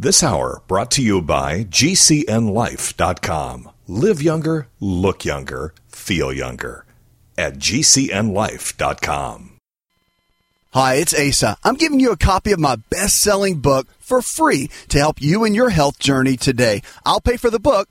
[0.00, 3.68] This hour brought to you by GCNLife.com.
[3.86, 6.86] Live younger, look younger, feel younger
[7.36, 9.58] at GCNLife.com.
[10.72, 11.58] Hi, it's Asa.
[11.64, 15.44] I'm giving you a copy of my best selling book for free to help you
[15.44, 16.80] in your health journey today.
[17.04, 17.90] I'll pay for the book.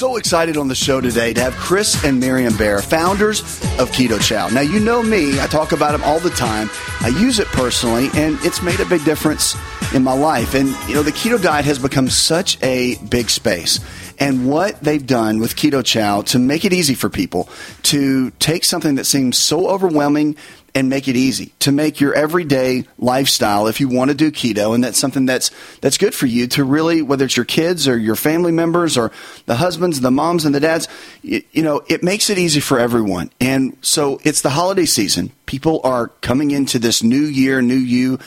[0.00, 3.40] So excited on the show today to have Chris and Miriam Bair, founders
[3.78, 4.48] of Keto Chow.
[4.48, 6.70] Now, you know me, I talk about them all the time.
[7.02, 9.54] I use it personally, and it's made a big difference
[9.92, 10.54] in my life.
[10.54, 13.78] And, you know, the keto diet has become such a big space.
[14.18, 17.50] And what they've done with Keto Chow to make it easy for people
[17.84, 20.34] to take something that seems so overwhelming
[20.74, 24.74] and make it easy to make your everyday lifestyle if you want to do keto
[24.74, 27.96] and that's something that's that's good for you to really whether it's your kids or
[27.96, 29.10] your family members or
[29.46, 30.88] the husbands the moms and the dads
[31.22, 35.32] you, you know it makes it easy for everyone and so it's the holiday season
[35.46, 38.18] people are coming into this new year new you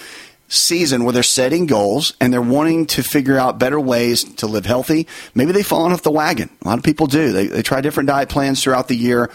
[0.54, 4.66] season where they're setting goals and they're wanting to figure out better ways to live
[4.66, 5.08] healthy.
[5.34, 6.50] Maybe they've fallen off the wagon.
[6.62, 7.32] A lot of people do.
[7.32, 9.32] They, they try different diet plans throughout the year.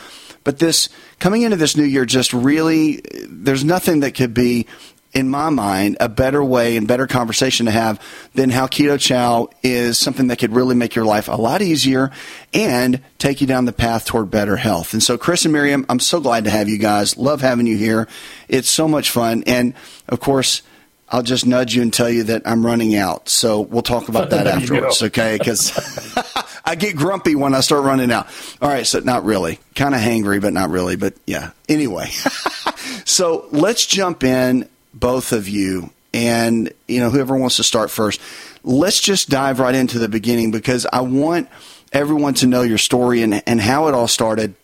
[0.48, 4.66] But this coming into this new year, just really, there's nothing that could be,
[5.12, 8.00] in my mind, a better way and better conversation to have
[8.32, 12.12] than how Keto Chow is something that could really make your life a lot easier
[12.54, 14.94] and take you down the path toward better health.
[14.94, 17.18] And so, Chris and Miriam, I'm so glad to have you guys.
[17.18, 18.08] Love having you here.
[18.48, 19.44] It's so much fun.
[19.46, 19.74] And
[20.08, 20.62] of course,
[21.10, 23.28] I'll just nudge you and tell you that I'm running out.
[23.28, 25.36] So we'll talk about that afterwards, okay?
[25.36, 25.72] Because
[26.68, 28.26] I get grumpy when I start running out.
[28.60, 29.58] All right, so not really.
[29.74, 30.96] Kind of hangry, but not really.
[30.96, 32.08] But yeah, anyway.
[33.06, 38.20] so let's jump in, both of you, and you know whoever wants to start first.
[38.64, 41.48] Let's just dive right into the beginning because I want
[41.90, 44.54] everyone to know your story and, and how it all started.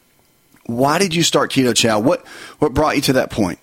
[0.67, 2.01] Why did you start Keto Chow?
[2.01, 2.27] What
[2.59, 3.59] what brought you to that point?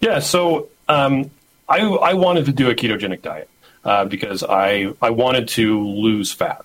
[0.00, 1.30] Yeah, so um,
[1.68, 3.48] I, I wanted to do a ketogenic diet
[3.84, 6.64] uh, because I I wanted to lose fat.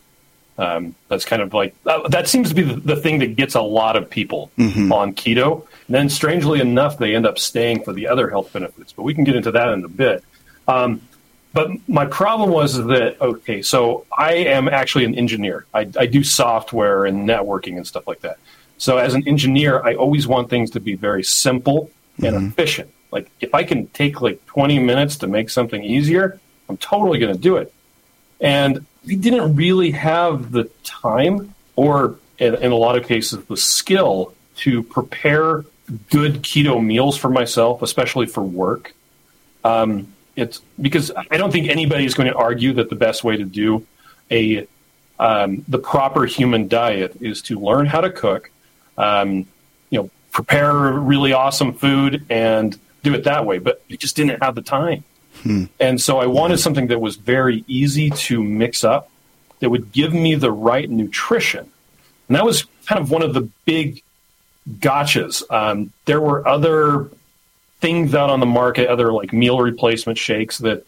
[0.58, 3.56] Um, that's kind of like uh, that seems to be the, the, thing that gets
[3.56, 4.92] a lot of people mm-hmm.
[4.92, 5.66] on keto.
[5.88, 8.94] And then, strangely enough, they end up staying for the other health benefits.
[8.94, 10.24] But we can get into that in a bit.
[10.68, 11.02] Um,
[11.54, 15.66] but my problem was that okay, so I am actually an engineer.
[15.74, 18.38] I, I do software and networking and stuff like that.
[18.78, 22.48] So as an engineer, I always want things to be very simple and mm-hmm.
[22.48, 22.92] efficient.
[23.12, 27.34] Like if I can take like 20 minutes to make something easier, I'm totally going
[27.34, 27.72] to do it.
[28.42, 33.58] And we didn't really have the time or in, in, a lot of cases the
[33.58, 35.66] skill to prepare
[36.10, 38.94] good keto meals for myself, especially for work.
[39.64, 43.38] Um, it's because I don't think anybody is going to argue that the best way
[43.38, 43.86] to do
[44.32, 44.68] a
[45.20, 48.50] um, the proper human diet is to learn how to cook,
[48.98, 49.46] um,
[49.90, 54.42] you know, prepare really awesome food and do it that way, but we just didn't
[54.42, 55.04] have the time.
[55.44, 55.66] Hmm.
[55.80, 59.10] And so I wanted something that was very easy to mix up,
[59.60, 61.70] that would give me the right nutrition.
[62.28, 64.02] And that was kind of one of the big
[64.70, 65.44] gotchas.
[65.52, 67.10] Um, there were other
[67.80, 70.86] things out on the market, other like meal replacement shakes that,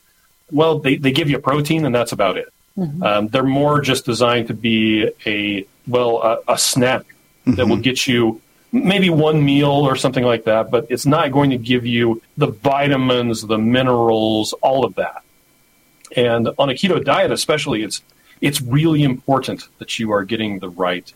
[0.51, 2.51] well, they, they give you protein and that's about it.
[2.77, 3.03] Mm-hmm.
[3.03, 7.05] Um, they're more just designed to be a, well, a, a snack
[7.45, 7.69] that mm-hmm.
[7.69, 8.41] will get you
[8.75, 12.47] maybe one meal or something like that, but it's not going to give you the
[12.47, 15.23] vitamins, the minerals, all of that.
[16.15, 18.01] And on a keto diet, especially, it's
[18.41, 21.11] it's really important that you are getting the right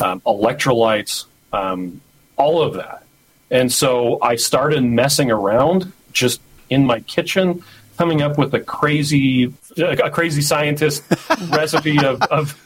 [0.00, 2.00] um, electrolytes, um,
[2.36, 3.04] all of that.
[3.50, 6.40] And so I started messing around just
[6.70, 7.62] in my kitchen,
[7.98, 11.04] coming up with a crazy, a crazy scientist
[11.50, 12.58] recipe of, of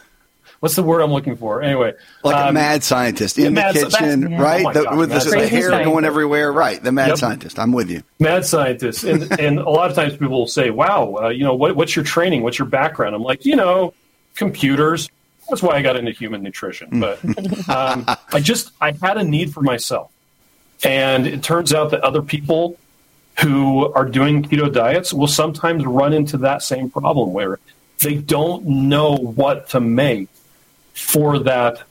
[0.60, 1.62] what's the word I'm looking for?
[1.62, 4.64] Anyway, like um, a mad scientist in the kitchen, right?
[4.64, 5.84] Oh the, God, with the, the hair scientist.
[5.84, 6.82] going everywhere, right?
[6.82, 7.18] The mad yep.
[7.18, 7.58] scientist.
[7.58, 8.02] I'm with you.
[8.18, 11.54] Mad scientist, and and a lot of times people will say, "Wow, uh, you know,
[11.54, 12.42] what, what's your training?
[12.42, 13.94] What's your background?" I'm like, you know,
[14.34, 15.10] computers.
[15.48, 17.00] That's why I got into human nutrition.
[17.00, 17.24] But
[17.68, 20.10] um, I just I had a need for myself,
[20.82, 22.78] and it turns out that other people
[23.40, 27.58] who are doing keto diets will sometimes run into that same problem where
[28.00, 30.28] they don't know what to make
[30.96, 31.82] for that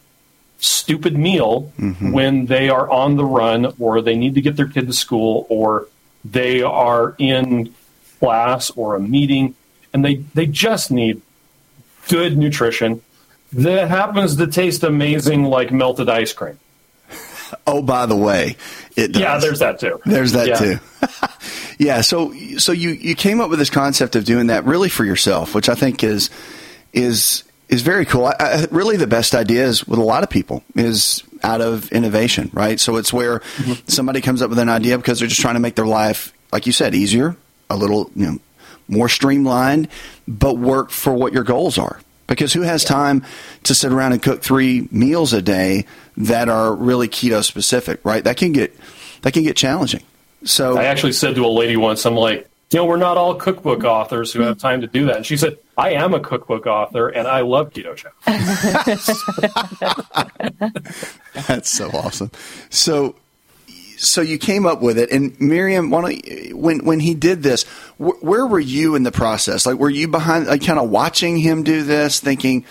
[0.58, 2.12] stupid meal mm-hmm.
[2.12, 5.46] when they are on the run or they need to get their kid to school
[5.50, 5.88] or
[6.24, 7.74] they are in
[8.20, 9.54] class or a meeting
[9.94, 11.22] and they they just need
[12.08, 13.02] good nutrition
[13.54, 16.60] that happens to taste amazing like melted ice cream.
[17.68, 18.58] Oh, by the way,
[18.96, 19.22] it does.
[19.22, 20.02] Yeah, there's that too.
[20.04, 20.56] There's that Yeah.
[20.56, 20.80] too.
[21.80, 22.02] yeah.
[22.02, 25.54] So, so you, you came up with this concept of doing that really for yourself,
[25.54, 26.32] which I think is,
[26.92, 28.26] is, is very cool.
[28.26, 32.50] I, I, really, the best ideas with a lot of people is out of innovation,
[32.54, 32.80] right?
[32.80, 33.88] So it's where mm-hmm.
[33.88, 36.66] somebody comes up with an idea because they're just trying to make their life, like
[36.66, 37.36] you said, easier,
[37.70, 38.40] a little, you know,
[38.88, 39.88] more streamlined,
[40.28, 42.00] but work for what your goals are.
[42.28, 43.24] Because who has time
[43.64, 45.86] to sit around and cook three meals a day
[46.18, 48.24] that are really keto specific, right?
[48.24, 48.76] That can get
[49.22, 50.02] that can get challenging.
[50.44, 53.36] So I actually said to a lady once, I'm like, you know, we're not all
[53.36, 54.62] cookbook authors who have mm.
[54.62, 55.18] time to do that.
[55.18, 58.12] And she said, I am a cookbook author and I love Keto Chow.
[61.48, 62.32] That's so awesome.
[62.70, 63.16] So,
[63.98, 67.44] so you came up with it, and Miriam, why don't you, when when he did
[67.44, 67.64] this,
[67.98, 69.66] wh- where were you in the process?
[69.66, 72.66] Like, were you behind, like, kind of watching him do this, thinking,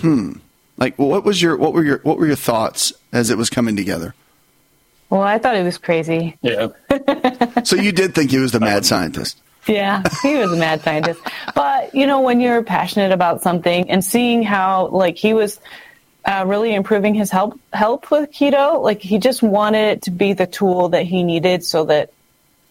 [0.00, 0.32] hmm,
[0.76, 3.76] like, what was your what were your what were your thoughts as it was coming
[3.76, 4.14] together?
[5.08, 6.36] Well, I thought it was crazy.
[6.42, 6.68] Yeah.
[7.64, 9.40] So you did think he was the mad scientist.
[9.66, 11.20] Yeah, he was a mad scientist.
[11.54, 15.60] But, you know, when you're passionate about something and seeing how, like, he was
[16.24, 20.32] uh, really improving his health, help with keto, like, he just wanted it to be
[20.32, 22.12] the tool that he needed so that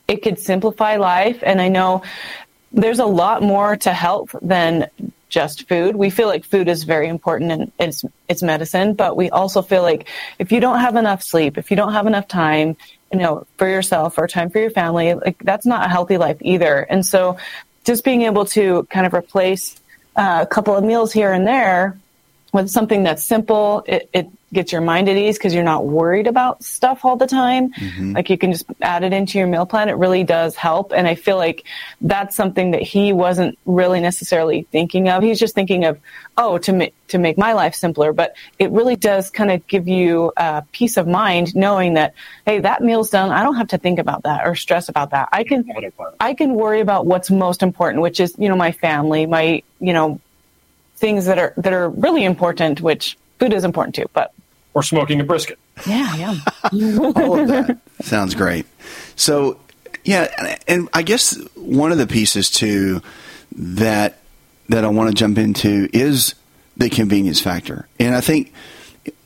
[0.08, 1.40] it could simplify life.
[1.44, 2.04] And I know
[2.72, 4.88] there's a lot more to health than
[5.30, 5.96] just food.
[5.96, 9.82] We feel like food is very important and it's it's medicine, but we also feel
[9.82, 10.08] like
[10.40, 12.78] if you don't have enough sleep, if you don't have enough time,
[13.16, 16.38] you know, for yourself or time for your family, like that's not a healthy life
[16.42, 16.80] either.
[16.80, 17.38] And so
[17.86, 19.80] just being able to kind of replace
[20.18, 21.98] uh, a couple of meals here and there
[22.52, 26.26] with something that's simple, it, it gets your mind at ease because you're not worried
[26.26, 27.72] about stuff all the time.
[28.14, 29.90] Like you can just add it into your meal plan.
[29.90, 30.92] It really does help.
[30.92, 31.66] And I feel like
[32.02, 35.22] that's something that he wasn't really necessarily thinking of.
[35.22, 36.00] He's just thinking of,
[36.38, 38.14] oh, to make, to make my life simpler.
[38.14, 42.16] But it really does kind of give you uh, peace of mind knowing that,
[42.46, 43.32] hey, that meal's done.
[43.32, 45.30] I don't have to think about that or stress about that.
[45.32, 45.70] I can,
[46.20, 49.94] I can worry about what's most important, which is, you know, my family, my, you
[49.94, 50.20] know,
[50.98, 54.06] things that are that are really important, which food is important too.
[54.14, 54.34] But
[54.76, 55.58] Or smoking a brisket.
[55.88, 56.36] yeah, yeah.
[57.16, 58.66] All of that sounds great.
[59.16, 59.58] So,
[60.04, 63.02] yeah, and- and I guess one of the pieces too
[63.54, 64.20] that
[64.70, 66.36] that I want to jump into is
[66.78, 68.52] the convenience factor, and I think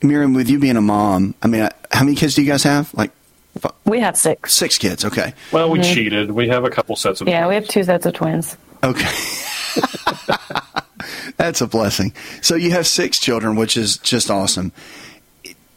[0.02, 2.92] Miriam, with you being a mom, I mean, how many kids do you guys have?
[2.94, 3.10] Like
[3.62, 4.54] f- we have six.
[4.54, 5.04] six kids.
[5.04, 5.94] Okay, Well, we mm-hmm.
[5.94, 6.30] cheated.
[6.30, 8.56] We have a couple sets of Yeah, we have two sets of twins.
[8.84, 9.08] okay.
[11.36, 12.12] That's a blessing.
[12.42, 14.72] So you have six children, which is just awesome.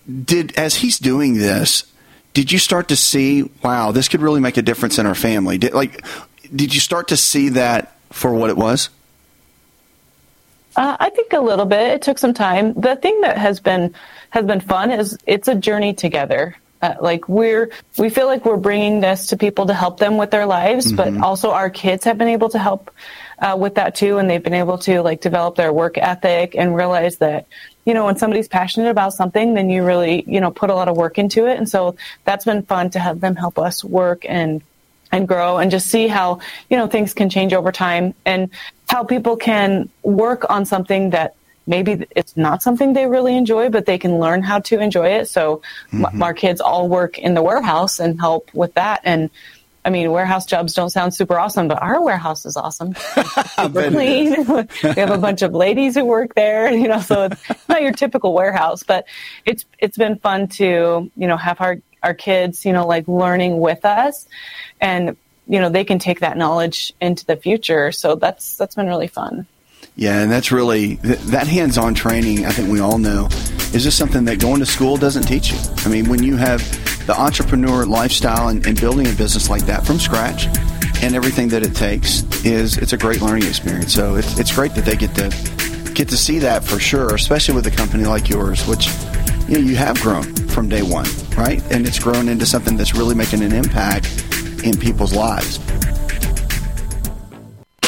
[0.07, 1.85] Did as he's doing this,
[2.33, 5.57] did you start to see, wow, this could really make a difference in our family?
[5.57, 6.05] Did like
[6.53, 8.89] did you start to see that for what it was?
[10.75, 11.93] Uh, I think a little bit.
[11.93, 12.73] It took some time.
[12.73, 13.93] The thing that has been
[14.31, 16.55] has been fun is it's a journey together.
[16.81, 20.31] Uh, like we're we feel like we're bringing this to people to help them with
[20.31, 22.91] their lives, but also our kids have been able to help
[23.43, 26.75] uh, with that too, and they've been able to like develop their work ethic and
[26.75, 27.45] realize that
[27.85, 30.87] you know when somebody's passionate about something, then you really you know put a lot
[30.87, 34.25] of work into it, and so that's been fun to have them help us work
[34.27, 34.63] and
[35.11, 38.49] and grow and just see how you know things can change over time and
[38.87, 41.35] how people can work on something that
[41.67, 45.27] maybe it's not something they really enjoy but they can learn how to enjoy it.
[45.27, 49.01] So m- our kids all work in the warehouse and help with that.
[49.03, 49.29] And
[49.85, 52.93] I mean, warehouse jobs don't sound super awesome, but our warehouse is awesome.
[53.55, 54.45] Super clean.
[54.47, 57.91] we have a bunch of ladies who work there, you know, so it's not your
[57.91, 59.05] typical warehouse, but
[59.45, 63.59] it's it's been fun to, you know, have our our kids, you know, like learning
[63.59, 64.25] with us
[64.79, 67.91] and you know, they can take that knowledge into the future.
[67.91, 69.47] So that's that's been really fun.
[69.95, 72.45] Yeah, and that's really that hands-on training.
[72.45, 73.27] I think we all know
[73.73, 75.59] is just something that going to school doesn't teach you.
[75.79, 76.61] I mean, when you have
[77.05, 80.47] the entrepreneur lifestyle and, and building a business like that from scratch,
[81.03, 83.93] and everything that it takes is it's a great learning experience.
[83.93, 85.29] So it's it's great that they get to
[85.93, 88.87] get to see that for sure, especially with a company like yours, which
[89.47, 91.07] you know you have grown from day one,
[91.37, 91.61] right?
[91.71, 94.07] And it's grown into something that's really making an impact
[94.63, 95.59] in people's lives.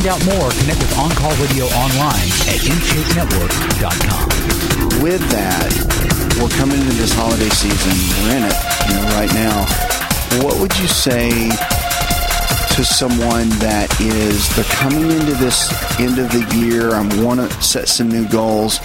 [0.00, 5.02] Find out more, connect with On Call Radio online at InShapeNetwork.com.
[5.02, 5.70] With that,
[6.40, 7.92] we're coming into this holiday season.
[8.24, 8.54] We're in it,
[8.88, 9.66] you know, right now.
[10.42, 11.50] What would you say
[12.76, 16.94] to someone that is they're coming into this end of the year?
[16.94, 18.78] I want to set some new goals.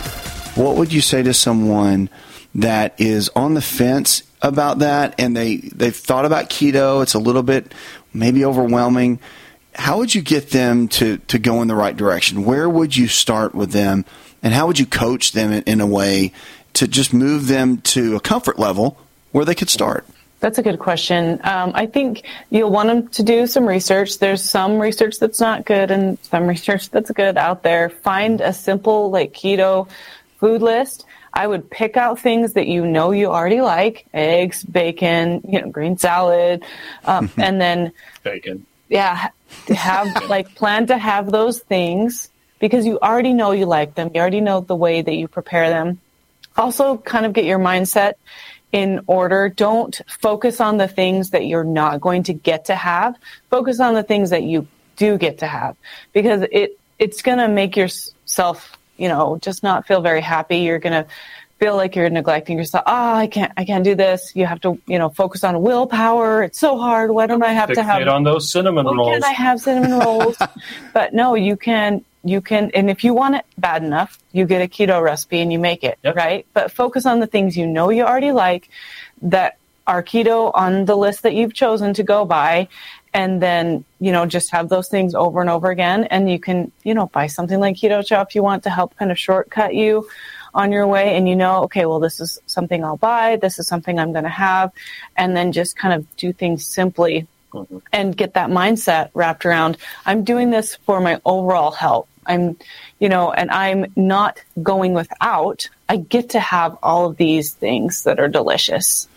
[0.55, 2.10] What would you say to someone
[2.55, 7.03] that is on the fence about that and they they've thought about keto?
[7.03, 7.74] It's a little bit
[8.13, 9.19] maybe overwhelming.
[9.75, 12.46] How would you get them to to go in the right direction?
[12.46, 14.05] Where would you start with them,
[14.41, 16.32] and how would you coach them in, in a way
[16.74, 18.98] to just move them to a comfort level
[19.32, 20.05] where they could start?
[20.39, 21.39] That's a good question.
[21.44, 24.20] Um, I think you'll want them to do some research.
[24.20, 27.89] There's some research that's not good and some research that's good out there.
[27.89, 29.89] Find a simple, like, keto
[30.38, 31.05] food list.
[31.34, 35.70] I would pick out things that you know you already like eggs, bacon, you know,
[35.70, 36.63] green salad,
[37.03, 37.91] um, and then
[38.24, 38.65] bacon.
[38.89, 39.29] Yeah,
[39.69, 44.11] have like plan to have those things because you already know you like them.
[44.13, 45.99] You already know the way that you prepare them.
[46.57, 48.13] Also, kind of get your mindset
[48.71, 49.49] in order.
[49.49, 53.15] Don't focus on the things that you're not going to get to have.
[53.49, 55.75] Focus on the things that you do get to have
[56.13, 60.59] because it it's going to make yourself, you know, just not feel very happy.
[60.59, 61.09] You're going to
[61.59, 62.83] feel like you're neglecting yourself.
[62.85, 64.35] Oh, I can't, I can't do this.
[64.35, 66.43] You have to, you know, focus on willpower.
[66.43, 67.12] It's so hard.
[67.12, 69.13] Why don't I have to have on those cinnamon rolls?
[69.13, 70.38] Can I have cinnamon rolls?
[70.93, 74.62] but no, you can, you can, and if you want it bad enough, you get
[74.62, 76.15] a keto recipe and you make it, Yep.
[76.15, 76.45] right?
[76.53, 78.69] But focus on the things you know you already like
[79.21, 79.57] that
[79.88, 82.67] are keto on the list that you've chosen to go by.
[83.13, 86.03] And then, you know, just have those things over and over again.
[86.05, 88.97] And you can, you know, buy something like Keto Chow if you want to help
[88.97, 90.09] kind of shortcut you
[90.55, 91.15] on your way.
[91.15, 93.35] And you know, okay, well, this is something I'll buy.
[93.35, 94.71] This is something I'm going to have.
[95.15, 97.77] And then just kind of do things simply mm-hmm.
[97.93, 102.07] and get that mindset wrapped around I'm doing this for my overall health.
[102.25, 102.57] I'm,
[103.00, 105.69] you know, and I'm not going without.
[105.88, 109.07] I get to have all of these things that are delicious.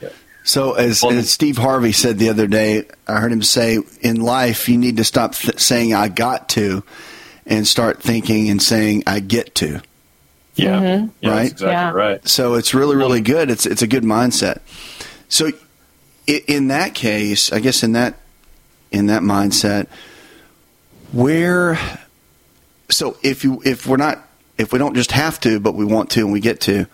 [0.45, 4.69] So, as, as Steve Harvey said the other day, I heard him say, in life,
[4.69, 6.85] you need to stop th- saying "I got to"
[7.47, 9.81] and start thinking and saying "I get to."
[10.59, 11.11] Yeah, Mhm.
[11.21, 11.39] yeah right.
[11.43, 12.29] that's exactly right.
[12.29, 13.51] So it's really, really good.
[13.51, 14.59] It's it's a good mindset.
[15.29, 15.51] So,
[16.27, 18.15] in that case, I guess in that
[18.91, 19.87] in that mindset,
[21.13, 21.79] where,
[22.91, 26.11] so if you if we're not if we don't just have to, but we want
[26.11, 26.87] to and we get to,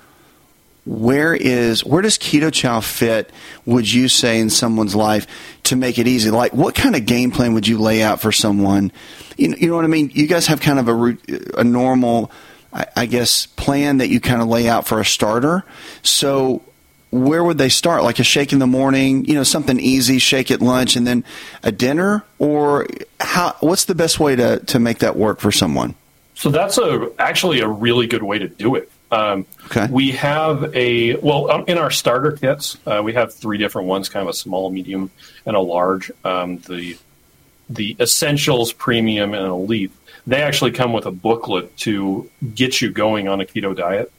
[0.85, 3.31] where is where does keto chow fit?
[3.65, 5.27] Would you say in someone's life
[5.65, 6.31] to make it easy?
[6.31, 8.93] Like, what kind of game plan would you lay out for someone?
[9.39, 10.11] You know, you know what I mean.
[10.13, 12.31] You guys have kind of a rout- a normal,
[12.75, 15.65] I, I guess, plan that you kind of lay out for a starter.
[16.03, 16.63] So,
[17.11, 18.03] where would they start?
[18.03, 21.25] Like a shake in the morning, you know, something easy, shake at lunch, and then
[21.63, 22.87] a dinner, or
[23.21, 23.55] how?
[23.61, 25.95] What's the best way to to make that work for someone?
[26.35, 28.91] So that's a actually a really good way to do it.
[29.13, 29.87] Um, Okay.
[29.91, 32.77] We have a well um, in our starter kits.
[32.87, 35.11] Uh, we have three different ones: kind of a small, medium,
[35.47, 36.11] and a large.
[36.25, 36.99] Um, the
[37.71, 39.91] the essentials, premium, and elite.
[40.27, 44.11] They actually come with a booklet to get you going on a keto diet.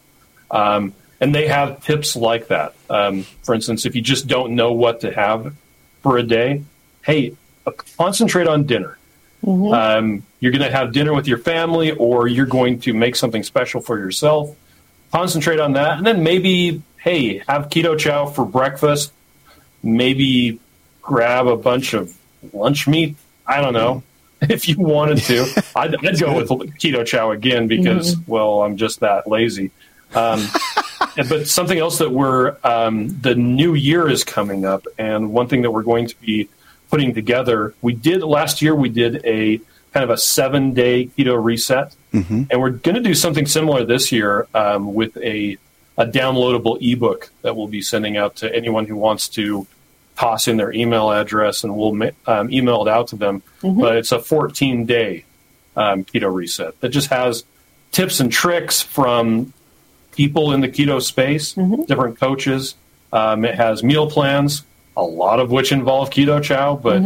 [0.51, 2.75] Um, and they have tips like that.
[2.89, 5.55] Um, for instance, if you just don't know what to have
[6.01, 6.63] for a day,
[7.03, 8.97] hey, uh, concentrate on dinner.
[9.73, 13.43] Um, you're going to have dinner with your family, or you're going to make something
[13.43, 14.55] special for yourself.
[15.11, 19.13] Concentrate on that, and then maybe, hey, have keto chow for breakfast.
[19.81, 20.59] Maybe
[21.01, 22.15] grab a bunch of
[22.53, 23.15] lunch meat.
[23.47, 24.03] I don't know
[24.49, 25.63] if you wanted to.
[25.75, 29.71] I'd, I'd go with keto chow again because, well, I'm just that lazy.
[30.13, 30.45] Um,
[31.29, 35.61] but something else that we're um, the new year is coming up, and one thing
[35.63, 36.47] that we're going to be
[36.89, 37.73] putting together.
[37.81, 38.75] We did last year.
[38.75, 39.57] We did a
[39.93, 42.43] kind of a seven day keto reset, Mm-hmm.
[42.49, 45.57] and we're going to do something similar this year um, with a
[45.97, 49.65] a downloadable ebook that we'll be sending out to anyone who wants to
[50.15, 53.41] toss in their email address, and we'll um, email it out to them.
[53.61, 53.79] Mhm.
[53.79, 55.25] But it's a 14 day
[55.75, 57.43] um, keto reset that just has
[57.91, 59.53] tips and tricks from
[60.11, 61.53] people in the keto space,
[61.87, 62.75] different coaches.
[63.11, 64.63] Um, it has meal plans,
[64.95, 67.01] a lot of which involve keto chow, but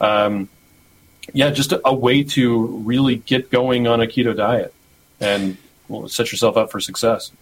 [0.00, 0.48] um,
[1.32, 4.72] yeah, just a, a way to really get going on a keto diet
[5.20, 5.56] and
[5.88, 7.32] well, set yourself up for success.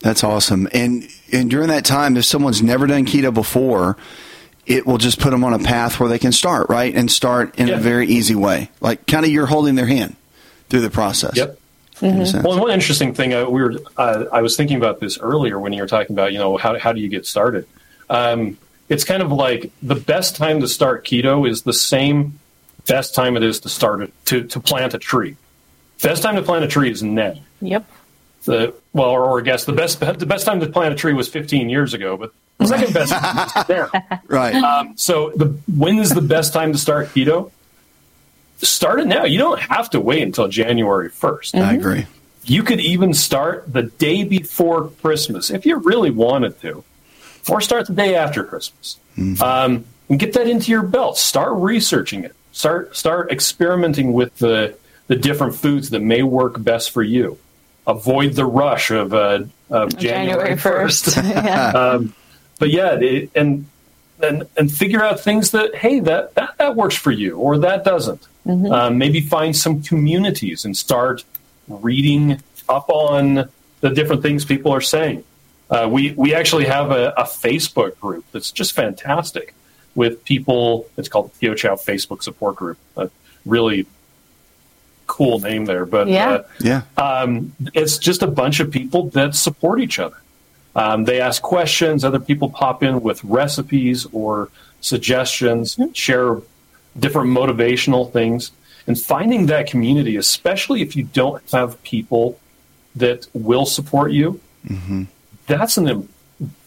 [0.00, 0.68] That's awesome.
[0.72, 3.96] And and during that time, if someone's never done keto before,
[4.66, 7.58] it will just put them on a path where they can start right and start
[7.58, 8.70] in a very easy way.
[8.80, 10.16] Like kind of you're holding their hand
[10.68, 11.36] through the process.
[11.36, 11.58] Yep.
[12.00, 12.44] In a sense.
[12.44, 15.58] Well, and one interesting thing uh, we were uh, I was thinking about this earlier
[15.58, 17.66] when you were talking about you know how how do you get started.
[18.08, 18.56] Um,
[18.88, 22.38] it's kind of like the best time to start keto is the same
[22.88, 25.36] best time it is to start it, to, to plant a tree.
[26.02, 27.34] Best time to plant a tree is now.
[27.60, 27.88] Yep.
[28.48, 31.12] The well, or, or I guess the best the best time to plant a tree
[31.12, 33.12] was 15 years ago, but the second best
[33.68, 33.90] now.
[34.26, 34.54] Right.
[34.54, 37.50] Um, so the when is the best time to start keto?
[38.58, 39.24] Start it now.
[39.24, 41.62] You don't have to wait until January 1st.
[41.62, 42.06] I agree.
[42.44, 46.82] You could even start the day before Christmas if you really wanted to,
[47.48, 48.96] or start the day after Christmas.
[49.42, 51.18] Um, and get that into your belt.
[51.18, 52.34] Start researching it.
[52.52, 54.74] Start start experimenting with the
[55.06, 57.38] the different foods that may work best for you.
[57.88, 61.16] Avoid the rush of, uh, of January first.
[61.24, 61.70] Yeah.
[61.70, 62.14] um,
[62.58, 63.66] but yeah, it, and
[64.22, 67.84] and and figure out things that hey that that, that works for you or that
[67.84, 68.26] doesn't.
[68.46, 68.70] Mhm.
[68.72, 71.24] Um, maybe find some communities and start
[71.66, 73.48] reading up on
[73.80, 75.24] the different things people are saying.
[75.70, 79.54] Uh, we we actually have a, a Facebook group that's just fantastic
[79.94, 80.86] with people.
[80.96, 82.78] It's called the Keto Chow Facebook Support Group.
[82.96, 83.10] A
[83.46, 83.86] really
[85.08, 86.28] cool name there, but Yeah.
[86.30, 86.82] uh, Yeah.
[86.96, 90.16] um, it's just a bunch of people that support each other.
[90.76, 92.04] Um, they ask questions.
[92.04, 94.48] Other people pop in with recipes or
[94.80, 96.36] suggestions, share
[96.98, 98.52] different motivational things,
[98.86, 102.38] and finding that community, especially if you don't have people
[102.94, 104.40] that will support you,
[105.46, 106.08] that's an im-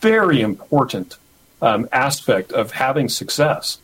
[0.01, 1.17] very important
[1.62, 3.77] um, aspect of having success.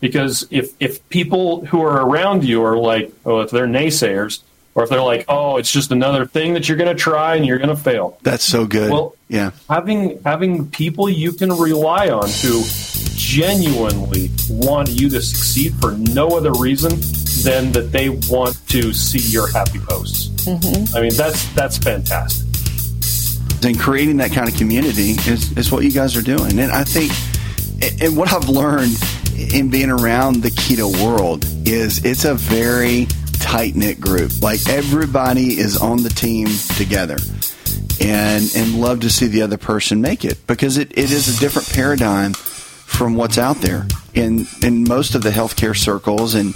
[0.00, 4.40] Because if if people who are around you are like, oh, if they're naysayers,
[4.78, 7.44] or if they're like, oh, it's just another thing that you're going to try and
[7.44, 8.16] you're going to fail.
[8.22, 8.92] That's so good.
[8.92, 9.50] Well, yeah.
[9.68, 12.62] having having people you can rely on who
[13.16, 16.92] genuinely want you to succeed for no other reason
[17.42, 20.28] than that they want to see your happy posts.
[20.46, 20.96] Mm-hmm.
[20.96, 22.46] I mean, that's that's fantastic.
[23.64, 26.58] and creating that kind of community is, is what you guys are doing.
[26.60, 27.10] And I think,
[28.00, 28.96] and what I've learned
[29.38, 33.06] in being around the keto world is it's a very
[33.38, 34.42] tight knit group.
[34.42, 37.16] Like everybody is on the team together
[38.00, 41.40] and, and love to see the other person make it because it, it is a
[41.40, 46.34] different paradigm from what's out there in, in most of the healthcare circles.
[46.34, 46.54] And,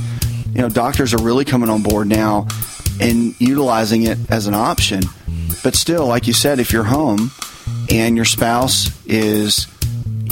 [0.55, 2.49] you know, doctors are really coming on board now
[3.01, 5.03] and utilizing it as an option.
[5.63, 7.31] But still, like you said, if you're home
[7.91, 9.67] and your spouse is,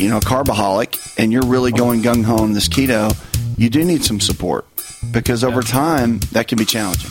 [0.00, 3.14] you know, a carboholic and you're really going gung ho on this keto,
[3.58, 4.66] you do need some support
[5.12, 7.10] because over time that can be challenging.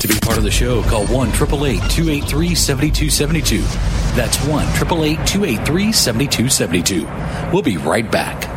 [0.00, 3.62] To be part of the show, call 1 888 283 7272.
[4.14, 7.50] That's 1 888 283 7272.
[7.52, 8.55] We'll be right back.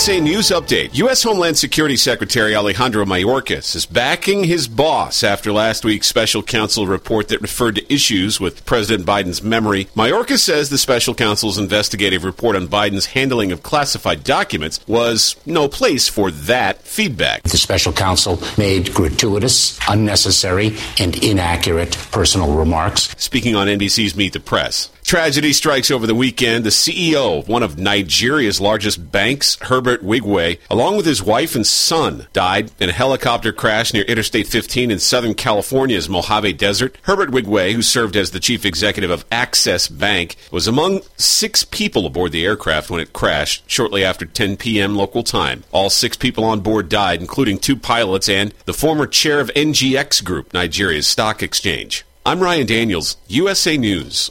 [0.00, 0.94] USA News Update.
[0.94, 1.22] U.S.
[1.22, 7.28] Homeland Security Secretary Alejandro Mayorkas is backing his boss after last week's special counsel report
[7.28, 9.88] that referred to issues with President Biden's memory.
[9.94, 15.68] Mayorkas says the special counsel's investigative report on Biden's handling of classified documents was no
[15.68, 17.42] place for that feedback.
[17.42, 23.14] The special counsel made gratuitous, unnecessary, and inaccurate personal remarks.
[23.18, 24.88] Speaking on NBC's Meet the Press.
[25.10, 26.62] Tragedy strikes over the weekend.
[26.62, 31.66] The CEO of one of Nigeria's largest banks, Herbert Wigwe, along with his wife and
[31.66, 36.96] son, died in a helicopter crash near Interstate 15 in Southern California's Mojave Desert.
[37.02, 42.06] Herbert Wigwe, who served as the chief executive of Access Bank, was among six people
[42.06, 44.94] aboard the aircraft when it crashed shortly after 10 p.m.
[44.94, 45.64] local time.
[45.72, 50.22] All six people on board died, including two pilots and the former chair of NGX
[50.22, 52.04] Group, Nigeria's stock exchange.
[52.24, 54.30] I'm Ryan Daniels, USA News.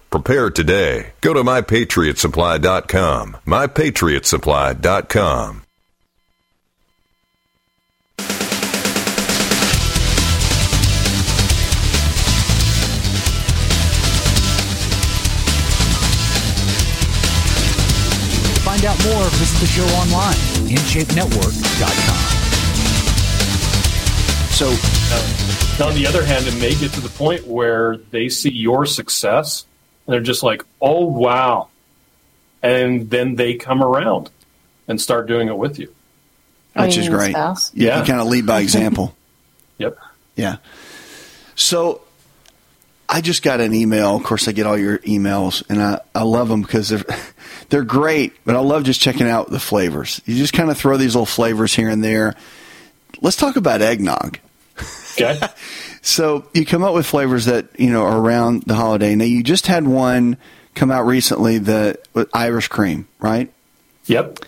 [0.11, 1.13] Prepare today.
[1.21, 3.37] Go to mypatriotsupply.com.
[3.45, 5.63] Mypatriotsupply.com.
[18.43, 20.35] To find out more, visit the show online,
[20.67, 22.41] InShapeNetwork.com.
[24.51, 28.51] So, uh, on the other hand, it may get to the point where they see
[28.51, 29.65] your success
[30.11, 31.69] and they're just like, "Oh wow,"
[32.61, 34.29] and then they come around
[34.89, 35.93] and start doing it with you,
[36.75, 37.33] which is great.
[37.73, 39.15] Yeah, you kind of lead by example.
[39.77, 39.97] yep.
[40.35, 40.57] Yeah.
[41.55, 42.01] So
[43.07, 44.17] I just got an email.
[44.17, 47.05] Of course, I get all your emails, and I, I love them because they're
[47.69, 48.33] they're great.
[48.43, 50.19] But I love just checking out the flavors.
[50.25, 52.35] You just kind of throw these little flavors here and there.
[53.21, 54.39] Let's talk about eggnog.
[55.11, 55.39] Okay.
[56.01, 59.15] so you come up with flavors that you know are around the holiday.
[59.15, 60.37] Now you just had one
[60.75, 63.51] come out recently, the with Irish cream, right?
[64.05, 64.39] Yep.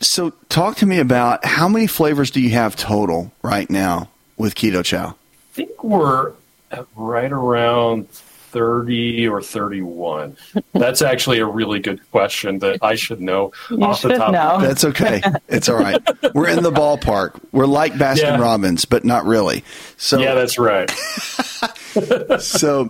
[0.00, 4.54] So talk to me about how many flavors do you have total right now with
[4.54, 5.08] Keto Chow?
[5.08, 5.14] I
[5.54, 6.32] think we're
[6.70, 8.08] at right around
[8.56, 10.34] 30 or 31.
[10.72, 14.32] That's actually a really good question that I should know You off the top.
[14.32, 14.66] know.
[14.66, 15.20] That's okay.
[15.46, 16.02] It's all right.
[16.34, 17.38] We're in the ballpark.
[17.52, 18.40] We're like Baskin Yeah.
[18.40, 19.62] Robbins, but not really.
[19.98, 20.90] So yeah, that's right.
[22.40, 22.88] so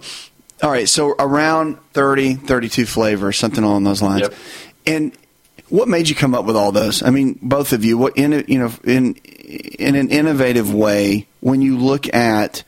[0.63, 4.29] all right, so around 30, 32 flavors, something along those lines.
[4.87, 5.13] And
[5.69, 7.03] what made you come up with all those?
[7.03, 11.27] I mean, both of you, what in a- you know, in in an innovative way,
[11.41, 12.63] when you look at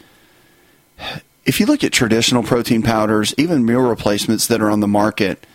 [1.48, 5.46] if you look at traditional protein powders, even meal replacements that are on the market,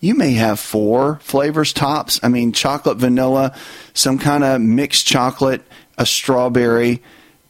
[0.00, 2.18] you may have four flavors tops.
[2.24, 3.56] I mean, chocolate, vanilla,
[3.94, 5.62] some kind of mixed chocolate,
[5.96, 7.00] a strawberry,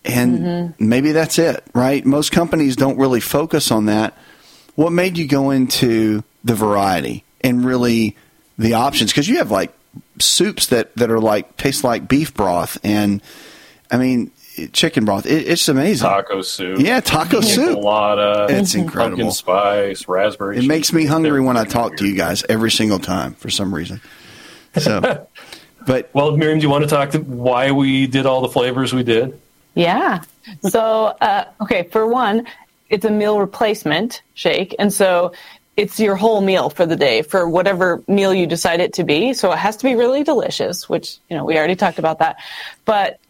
[0.05, 0.88] and mm-hmm.
[0.88, 2.05] maybe that's it, right?
[2.05, 4.12] Most companies don't really focus on that.
[4.74, 8.16] What made you go into the variety and really
[8.59, 9.12] the options?
[9.12, 9.72] Because you have like
[10.18, 13.22] soups that that are like taste like beef broth, and
[13.90, 14.31] I mean
[14.66, 15.27] chicken broth.
[15.27, 16.09] It, it's amazing.
[16.09, 16.81] Taco soup.
[16.81, 17.79] Yeah, taco soup.
[17.79, 18.51] Enchilada.
[18.51, 19.16] It's incredible.
[19.16, 20.59] Pumpkin spice, raspberry.
[20.59, 23.75] It makes me hungry when I talk to you guys every single time for some
[23.75, 24.01] reason.
[24.77, 25.01] So,
[25.87, 28.92] but well, Miriam, do you want to talk to why we did all the flavors
[28.92, 29.40] we did?
[29.75, 30.23] Yeah.
[30.62, 32.47] So, uh, okay, for one,
[32.90, 34.75] it's a meal replacement shake.
[34.79, 35.33] And so
[35.77, 39.33] it's your whole meal for the day for whatever meal you decide it to be.
[39.33, 42.37] So it has to be really delicious, which, you know, we already talked about that.
[42.85, 43.21] But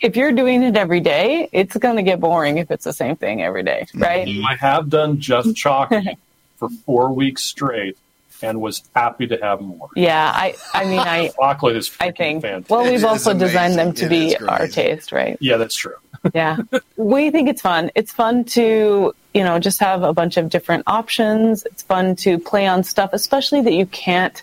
[0.00, 3.16] if you're doing it every day, it's going to get boring if it's the same
[3.16, 4.26] thing every day, right?
[4.28, 6.18] I have done just chocolate
[6.56, 7.96] for four weeks straight
[8.42, 9.88] and was happy to have more.
[9.96, 12.42] Yeah, I, I mean, I, chocolate is I think.
[12.42, 12.70] fantastic.
[12.70, 14.38] Well, we've It is also designed them to amazing.
[14.40, 15.38] be our taste, right?
[15.40, 15.94] Yeah, that's true.
[16.34, 16.58] yeah.
[16.96, 17.90] We think it's fun.
[17.94, 21.64] It's fun to, you know, just have a bunch of different options.
[21.64, 24.42] It's fun to play on stuff, especially that you can't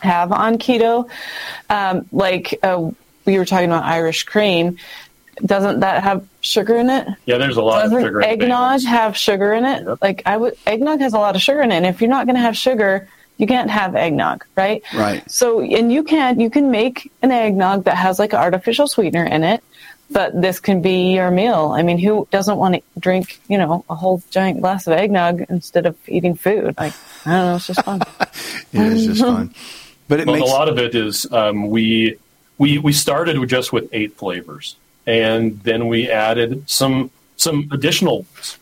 [0.00, 1.08] have on keto.
[1.70, 2.90] Um, like uh,
[3.26, 4.78] we were talking about Irish cream.
[5.44, 7.08] Doesn't that have sugar in it?
[7.26, 8.20] Yeah, there's a lot Doesn't of sugar.
[8.22, 10.00] in eggnog have sugar in it?
[10.00, 11.76] Like I would, eggnog has a lot of sugar in it.
[11.76, 14.82] And if you're not going to have sugar, you can't have eggnog, right?
[14.94, 15.30] Right.
[15.30, 19.24] So, and you can you can make an eggnog that has like an artificial sweetener
[19.24, 19.62] in it,
[20.10, 21.72] but this can be your meal.
[21.74, 25.44] I mean, who doesn't want to drink, you know, a whole giant glass of eggnog
[25.50, 26.76] instead of eating food?
[26.78, 26.94] Like,
[27.26, 28.00] I don't know, it's just fun.
[28.72, 29.54] it is just fun.
[30.08, 32.16] But it well, makes a lot of it is um, we
[32.58, 38.18] we we started with just with eight flavors, and then we added some some additional
[38.22, 38.58] ones.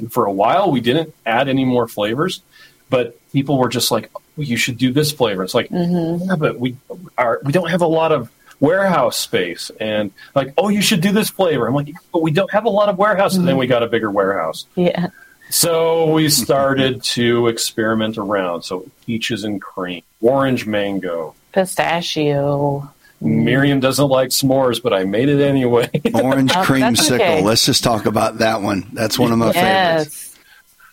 [0.00, 2.42] And for a while, we didn't add any more flavors,
[2.90, 6.28] but people were just like, oh, "You should do this flavor." It's like, Mm-hmm.
[6.30, 6.76] yeah, but we
[7.18, 11.12] are we don't have a lot of warehouse space, and like, "Oh, you should do
[11.12, 13.66] this flavor." I'm like, "But we don't have a lot of warehouse," and then we
[13.66, 14.66] got a bigger warehouse.
[14.76, 15.08] Yeah.
[15.50, 18.62] So we started to experiment around.
[18.62, 21.34] So peaches and cream, orange mango.
[21.52, 22.90] Pistachio.
[23.24, 25.88] Miriam doesn't like s'mores, but I made it anyway.
[26.14, 26.96] orange Oh, creamsicle.
[26.96, 27.42] that's okay.
[27.42, 28.88] Let's just talk about that one.
[28.92, 30.36] That's one of my favorites.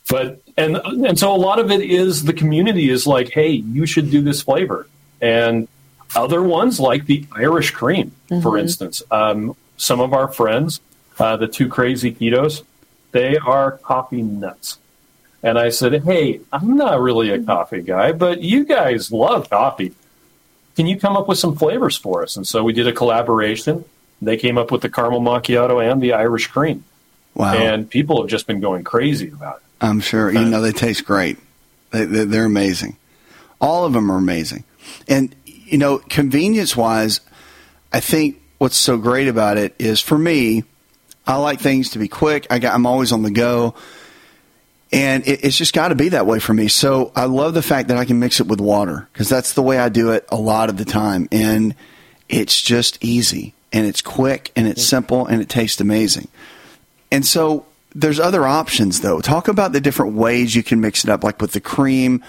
[0.10, 3.86] But and and so a lot of it is the community is like, hey, you
[3.86, 4.88] should do this flavor,
[5.22, 5.68] and
[6.16, 8.62] other ones like the Irish cream, for Mhm.
[8.62, 9.04] instance.
[9.12, 10.82] Um, some of our friends,
[11.20, 12.64] uh, the two crazy ketos,
[13.12, 14.78] they are coffee nuts.
[15.44, 19.94] And I said, hey, I'm not really a coffee guy, but you guys love coffee.
[20.80, 22.38] Can you come up with some flavors for us?
[22.38, 23.84] And so we did a collaboration.
[24.22, 26.86] They came up with the caramel macchiato and the Irish cream.
[27.34, 27.54] Wow.
[27.54, 29.64] And people have just been going crazy about it.
[29.82, 30.32] I'm sure.
[30.32, 31.38] You uh, know, they taste great.
[31.92, 32.96] They, they, they're amazing.
[33.60, 34.64] All of them are amazing.
[35.06, 37.20] And, you know, convenience wise,
[37.92, 40.64] I think what's so great about it is for me,
[41.28, 42.48] I like things to be quick.
[42.50, 43.76] I got, I'm always on the go.
[44.92, 46.68] And it, it's just got to be that way for me.
[46.68, 49.62] So I love the fact that I can mix it with water because that's the
[49.62, 51.28] way I do it a lot of the time.
[51.32, 51.76] And
[52.28, 56.28] it's just easy and it's quick and it's simple and it tastes amazing.
[57.12, 59.22] And so there's other options though.
[59.22, 62.24] Talk about the different ways you can mix it up, like with the cream,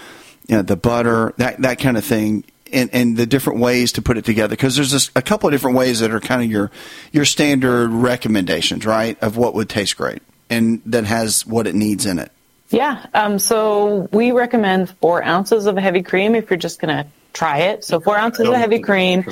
[0.47, 2.43] you know, the butter, that that kind of thing,
[2.73, 4.55] and and the different ways to put it together.
[4.55, 6.71] Because there's just a couple of different ways that are kind of your
[7.11, 10.21] your standard recommendations, right, of what would taste great
[10.51, 12.31] and that has what it needs in it.
[12.71, 13.05] Yeah.
[13.13, 17.59] Um, so we recommend four ounces of heavy cream if you're just going to try
[17.59, 17.83] it.
[17.83, 19.25] So four ounces of heavy cream,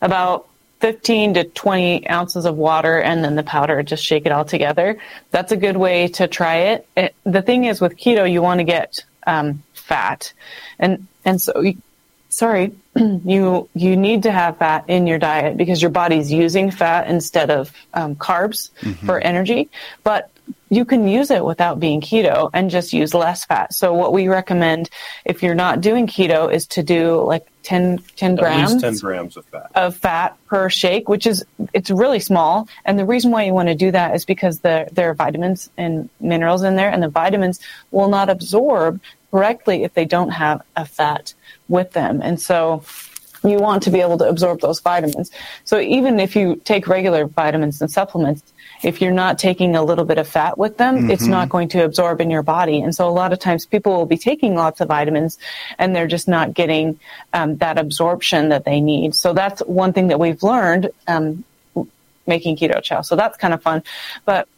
[0.00, 0.48] about
[0.80, 3.82] 15 to 20 ounces of water, and then the powder.
[3.82, 4.98] Just shake it all together.
[5.30, 6.88] That's a good way to try it.
[6.96, 10.32] it the thing is with keto, you want to get um, fat,
[10.78, 11.62] and and so.
[12.28, 12.72] Sorry,
[13.24, 17.50] you you need to have fat in your diet because your body's using fat instead
[17.50, 18.70] of um, carbs
[19.04, 19.68] for energy.
[20.02, 20.30] But
[20.68, 23.72] you can use it without being keto and just use less fat.
[23.72, 24.90] So what we recommend
[25.24, 28.96] if you're not doing keto is to do like 10, 10 At grams least 10
[28.98, 29.70] grams of fat.
[29.74, 32.68] of fat per shake, which is it's really small.
[32.84, 35.70] And the reason why you want to do that is because the, there are vitamins
[35.76, 39.00] and minerals in there, and the vitamins will not absorb
[39.36, 41.34] correctly if they don't have a fat
[41.68, 42.22] with them.
[42.22, 42.82] And so
[43.44, 45.30] you want to be able to absorb those vitamins.
[45.64, 48.42] So even if you take regular vitamins and supplements,
[48.82, 51.36] if you're not taking a little bit of fat with them, it's Mhm.
[51.36, 52.80] not going to absorb in your body.
[52.80, 55.38] And so a lot of times people will be taking lots of vitamins
[55.78, 56.98] and they're just not getting
[57.34, 59.14] um, that absorption that they need.
[59.14, 61.44] So that's one thing that we've learned um,
[62.26, 63.02] making keto chow.
[63.02, 63.82] So that's kind of fun.
[64.24, 64.48] But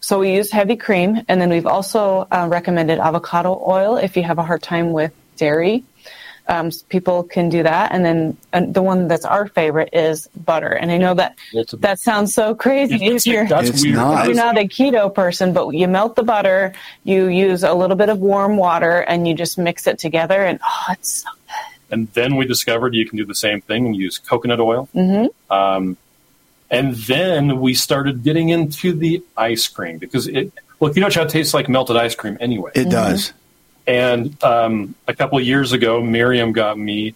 [0.00, 4.22] so we use heavy cream, and then we've also uh, recommended avocado oil if you
[4.22, 5.84] have a hard time with dairy.
[6.48, 10.68] Um, people can do that, and then and the one that's our favorite is butter.
[10.68, 11.36] And I know that
[11.78, 13.96] that sounds so crazy if you're that's It's weird.
[13.96, 14.26] not.
[14.26, 16.72] you're not a keto person, but you melt the butter,
[17.04, 20.58] you use a little bit of warm water, and you just mix it together, and
[20.66, 21.92] oh, it's so good.
[21.92, 24.88] And then we discovered you can do the same thing and use coconut oil.
[24.94, 25.52] Mm-hmm.
[25.52, 25.96] Um,
[26.70, 31.52] and then we started getting into the ice cream because it, well, keto chow tastes
[31.52, 32.70] like melted ice cream anyway.
[32.74, 33.32] It does.
[33.86, 37.14] And um, a couple of years ago, Miriam got me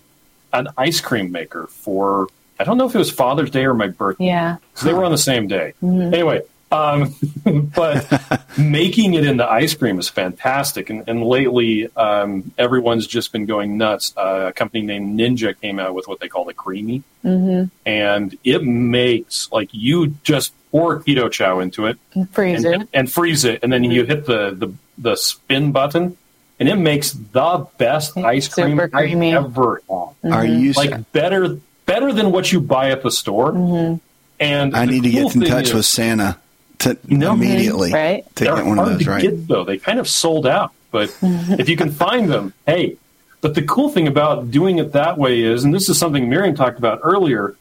[0.52, 2.28] an ice cream maker for,
[2.58, 4.26] I don't know if it was Father's Day or my birthday.
[4.26, 4.56] Yeah.
[4.74, 5.74] So they were on the same day.
[5.82, 6.12] Mhm.
[6.12, 6.42] Anyway,
[6.74, 7.14] um,
[7.74, 10.90] but making it into ice cream is fantastic.
[10.90, 14.12] And, and lately, um, everyone's just been going nuts.
[14.16, 17.68] Uh, a company named Ninja came out with what they call the Creami, Mm-hmm.
[17.86, 21.96] and it makes like you just pour keto chow into it
[22.32, 22.88] Freeze and, it.
[22.92, 26.18] and freeze it, and then you hit the, the the spin button,
[26.60, 30.32] and it makes the best ice cream I've ever had.
[30.32, 33.52] Are you like better better than what you buy at the store?
[33.52, 33.96] Mm-hmm.
[34.40, 36.38] And I the need to cool get in touch is- with Santa
[36.80, 38.24] to know, immediately right?
[38.36, 39.04] to They're get one of hard those.
[39.04, 39.22] to Right?
[39.22, 39.64] get, though.
[39.64, 42.96] They kind of sold out, but if you can find them, hey.
[43.40, 46.54] But the cool thing about doing it that way is, and this is something Miriam
[46.54, 47.54] talked about earlier,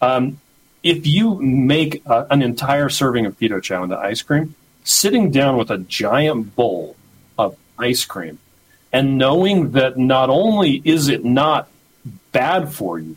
[0.00, 0.38] um,
[0.84, 4.54] if you make uh, an entire serving of keto chow into ice cream,
[4.84, 6.94] sitting down with a giant bowl
[7.36, 8.38] of ice cream,
[8.92, 11.68] and knowing that not only is it not
[12.30, 13.16] bad for you,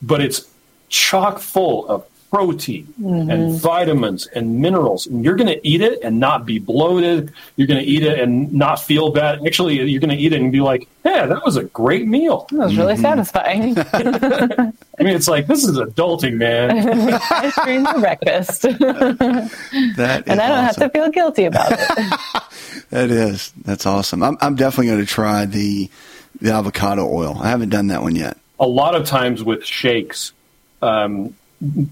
[0.00, 0.46] but it's
[0.88, 3.32] chock full of protein Mhm.
[3.32, 5.06] and vitamins and minerals.
[5.06, 7.32] And you're going to eat it and not be bloated.
[7.56, 9.46] You're going to eat it and not feel bad.
[9.46, 12.46] Actually, you're going to eat it and be like, "Yeah, that was a great meal."
[12.50, 13.02] That was really Mm-hmm.
[13.02, 13.78] satisfying.
[14.98, 16.70] I mean, it's like this is adulting, man.
[17.30, 18.62] Ice cream for breakfast.
[19.96, 21.78] That and I don't have to feel guilty about it.
[22.90, 24.22] That is that's awesome.
[24.22, 25.90] I'm I'm definitely going to try the
[26.40, 27.38] the avocado oil.
[27.40, 28.36] I haven't done that one yet.
[28.60, 30.32] a lot of times with shakes,
[30.82, 31.34] um,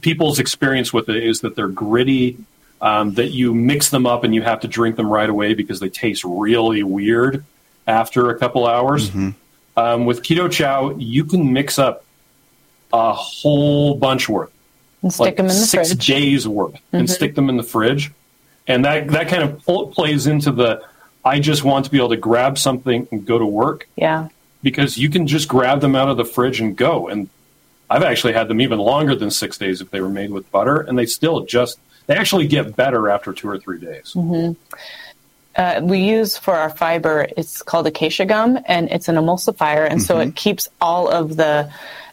[0.00, 2.36] people's experience with it is that they're gritty,
[2.80, 5.80] um, that you mix them up and you have to drink them right away because
[5.80, 7.44] they taste really weird
[7.86, 9.10] after a couple hours.
[9.76, 12.04] Um, with keto chow, you can mix up
[12.92, 14.50] a whole bunch worth,
[15.02, 16.06] And stick them in the six fridge.
[16.06, 17.10] days worth, and Mhm.
[17.12, 18.12] stick them in the fridge,
[18.68, 20.80] and that that kind of pl- plays into the.
[21.24, 24.28] I just want to be able to grab something and go to work Yeah.
[24.62, 27.08] because you can just grab them out of the fridge and go.
[27.08, 27.28] And
[27.90, 30.80] I've actually had them even longer than six days if they were made with butter,
[30.80, 34.12] and they still just they actually get better after two or three days.
[34.12, 34.52] hmm
[35.56, 40.02] Uh, we use for our fiber, it's called acacia gum, and it's an emulsifier, and
[40.02, 40.28] so Mhm.
[40.28, 41.70] it keeps all of the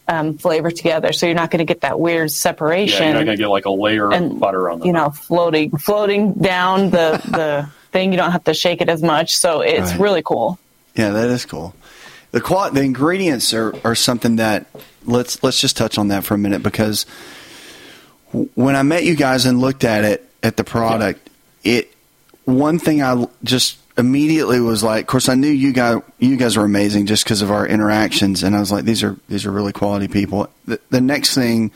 [0.08, 1.12] um, flavor together.
[1.14, 3.04] So you're not going to get that weird Yeah, separation.
[3.06, 4.88] you're not going to get like a layer And, of butter on them.
[4.88, 8.12] you know, floating floating down the the thing.
[8.12, 10.00] You don't have to shake it as much, so it's Right.
[10.00, 10.60] really cool.
[10.96, 11.74] Yeah, that is cool.
[12.32, 14.66] The qual- the ingredients are, are something that
[15.06, 17.06] let's let's just touch on that for a minute because
[18.56, 21.30] when I met you guys and looked at it at the product,
[21.64, 21.94] it
[22.46, 26.58] one thing I just immediately was like, of course, I knew you guys you guys
[26.58, 29.52] were amazing just because of our interactions, and I was like, these are these are
[29.52, 30.50] really quality people.
[30.66, 31.72] The, the next thing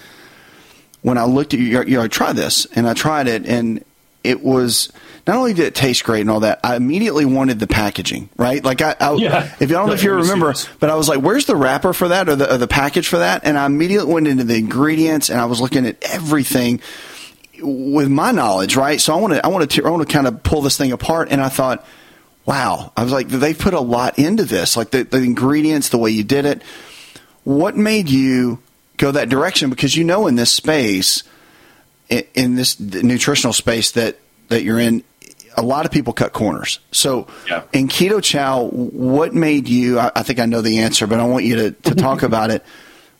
[1.01, 3.83] when I looked at you, you know, try this, and I tried it, and
[4.23, 4.91] it was
[5.27, 8.63] not only did it taste great and all that, I immediately wanted the packaging, right?
[8.63, 9.43] Like I, I Yeah.
[9.59, 12.09] if I don't know if you remember, but I was like, "Where's the wrapper for
[12.09, 15.29] that, or the or the package for that?" And I immediately went into the ingredients,
[15.29, 16.79] and I was looking at everything
[17.61, 18.99] with my knowledge, right?
[19.01, 20.91] So I want to I want to I want to kind of pull this thing
[20.91, 21.85] apart, and I thought,
[22.45, 25.97] wow, I was like, they put a lot into this, like the, the ingredients, the
[25.97, 26.61] way you did it.
[27.43, 28.59] What made you
[28.97, 29.69] go that direction?
[29.71, 31.23] Because you know, in this space,
[32.09, 34.17] in, in this nutritional space that
[34.49, 35.03] that you're in,
[35.57, 36.79] a lot of people cut corners.
[36.91, 37.27] So
[37.73, 39.99] in keto chow, what made you?
[39.99, 42.49] I, I think I know the answer, but I want you to, to talk about
[42.51, 42.63] it.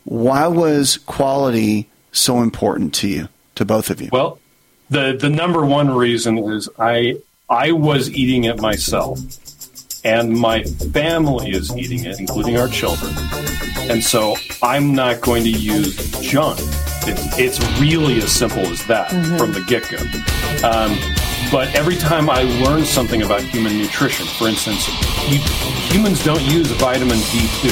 [0.04, 4.10] Why was quality so important to you, to both of you?
[4.12, 4.40] Well,
[4.90, 7.18] the the number one reason is I
[7.50, 9.20] I was eating it myself,
[10.04, 13.14] and my family is eating it, including our children,
[13.90, 16.60] and so I'm not going to use junk.
[17.08, 19.38] It's, it's really as simple as that Mhm.
[19.38, 19.98] from the get go.
[20.68, 20.98] Um,
[21.56, 24.88] but every time I learn something about human nutrition, for instance,
[25.90, 27.72] humans don't use vitamin D2.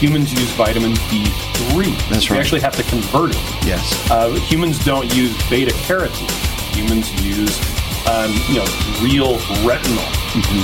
[0.00, 2.08] Humans use vitamin D3.
[2.08, 3.66] That's We actually have to convert it.
[3.66, 4.10] Yes.
[4.10, 6.30] Uh, humans don't use beta carotene.
[6.74, 7.60] Humans use,
[8.08, 8.68] um, you know,
[9.04, 9.36] real
[9.68, 10.08] retinol.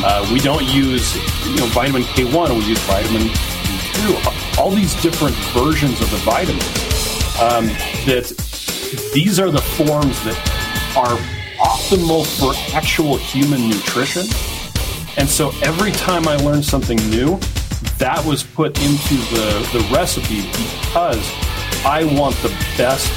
[0.02, 1.16] Uh, we don't use,
[1.46, 2.58] you know, vitamin K1.
[2.58, 3.24] We use vitamin
[3.68, 4.56] D2.
[4.58, 6.64] All these different versions of the vitamins.
[7.38, 7.66] Um,
[8.08, 8.32] that
[9.12, 11.20] these are the forms that are
[11.60, 14.22] optimal for actual human nutrition.
[15.16, 17.38] And so every time I learned something new,
[17.98, 21.30] that was put into the, the recipe because
[21.84, 23.10] I want the best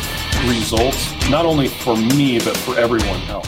[0.47, 3.47] results, not only for me, but for everyone else.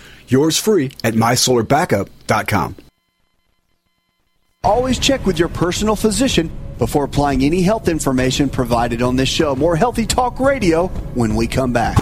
[0.31, 2.75] Yours free at mysolarbackup.com.
[4.63, 9.55] Always check with your personal physician before applying any health information provided on this show.
[9.55, 11.97] More Healthy Talk Radio when we come back.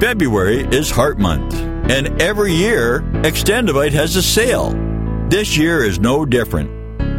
[0.00, 1.54] February is Heart Month,
[1.90, 4.72] and every year, Extendovite has a sale.
[5.28, 6.70] This year is no different.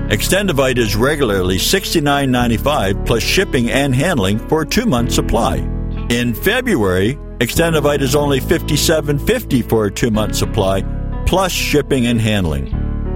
[0.10, 5.75] Extendovite is regularly $69.95 plus shipping and handling for a two month supply.
[6.10, 10.84] In February, Extendovite is only $57.50 for a two month supply
[11.26, 12.68] plus shipping and handling.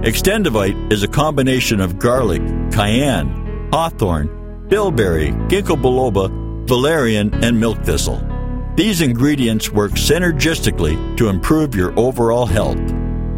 [0.02, 6.28] Extendovite is a combination of garlic, cayenne, hawthorn, bilberry, ginkgo biloba,
[6.66, 8.26] valerian, and milk thistle.
[8.74, 12.80] These ingredients work synergistically to improve your overall health.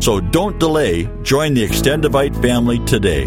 [0.03, 3.26] So don't delay, join the Extendovite family today.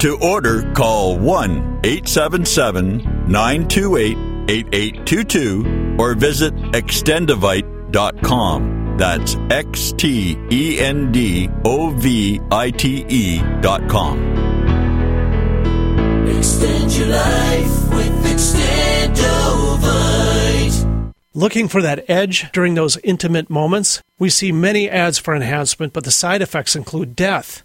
[0.00, 8.96] To order, call 1 877 928 8822 or visit extendovite.com.
[8.98, 14.18] That's X T E N D O V I T E dot com.
[16.28, 21.12] Extend your life with Extendovite.
[21.34, 24.02] Looking for that edge during those intimate moments?
[24.18, 27.64] We see many ads for enhancement, but the side effects include death.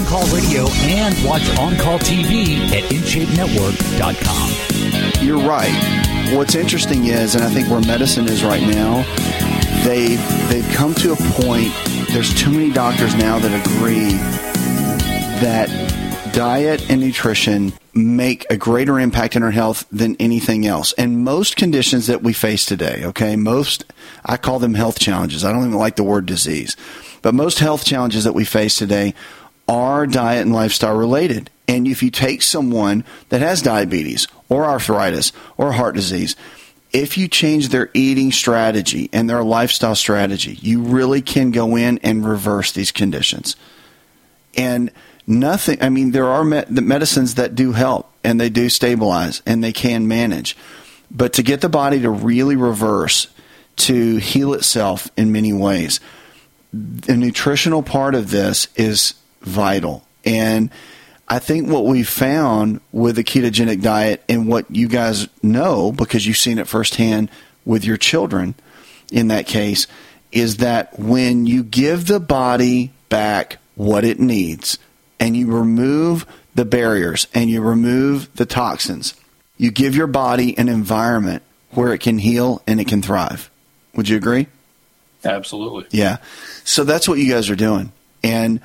[0.00, 5.26] On Call Radio and watch On Call TV at InShapeNetwork.com.
[5.26, 6.34] You're right.
[6.34, 9.02] What's interesting is, and I think where medicine is right now,
[9.84, 11.70] they've they've come to a point.
[12.12, 14.12] There's too many doctors now that agree
[15.42, 15.68] that
[16.32, 20.94] diet and nutrition make a greater impact in our health than anything else.
[20.94, 23.84] And most conditions that we face today, okay, most
[24.24, 25.44] I call them health challenges.
[25.44, 26.74] I don't even like the word disease,
[27.20, 29.12] but most health challenges that we face today
[29.70, 31.48] are diet and lifestyle related.
[31.68, 36.34] And if you take someone that has diabetes or arthritis or heart disease,
[36.92, 41.98] if you change their eating strategy and their lifestyle strategy, you really can go in
[41.98, 43.54] and reverse these conditions.
[44.56, 44.90] And
[45.24, 49.40] nothing, I mean, there are me- the medicines that do help and they do stabilize
[49.46, 50.56] and they can manage.
[51.12, 53.28] But to get the body to really reverse,
[53.76, 56.00] to heal itself in many ways,
[56.72, 60.04] the nutritional part of this is vital.
[60.24, 60.70] And
[61.28, 66.26] I think what we found with the ketogenic diet and what you guys know because
[66.26, 67.30] you've seen it firsthand
[67.64, 68.54] with your children
[69.12, 69.86] in that case
[70.32, 74.78] is that when you give the body back what it needs
[75.18, 79.14] and you remove the barriers and you remove the toxins,
[79.56, 83.50] you give your body an environment where it can heal and it can thrive.
[83.94, 84.46] Would you agree?
[85.24, 85.86] Absolutely.
[85.90, 86.18] Yeah.
[86.64, 87.92] So that's what you guys are doing.
[88.22, 88.60] And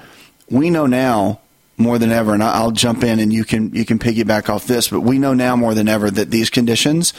[0.49, 1.39] we know now
[1.77, 4.87] more than ever, and I'll jump in and you can you can piggyback off this,
[4.87, 7.13] but we know now more than ever that these conditions,